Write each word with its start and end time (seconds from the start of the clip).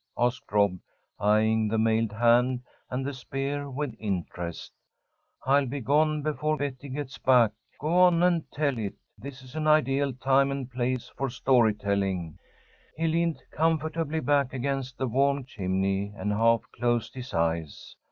asked 0.17 0.51
Rob, 0.51 0.79
eying 1.23 1.67
the 1.67 1.77
mailed 1.77 2.11
hand 2.13 2.63
and 2.89 3.05
the 3.05 3.13
spear 3.13 3.69
with 3.69 3.93
interest. 3.99 4.71
"I'll 5.45 5.67
be 5.67 5.79
gone 5.79 6.23
before 6.23 6.57
Betty 6.57 6.89
gets 6.89 7.19
back. 7.19 7.51
Go 7.79 7.89
on 7.99 8.23
and 8.23 8.49
tell 8.51 8.79
it. 8.79 8.95
This 9.15 9.43
is 9.43 9.53
an 9.55 9.67
ideal 9.67 10.11
time 10.13 10.49
and 10.49 10.71
place 10.71 11.09
for 11.15 11.29
story 11.29 11.75
telling." 11.75 12.39
He 12.97 13.05
leaned 13.07 13.43
comfortably 13.51 14.21
back 14.21 14.53
against 14.53 14.97
the 14.97 15.05
warm 15.05 15.45
chimney 15.45 16.15
and 16.17 16.31
half 16.31 16.63
closed 16.71 17.13
his 17.13 17.31
eyes. 17.35 17.95